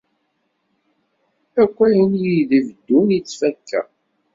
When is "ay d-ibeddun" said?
2.21-3.07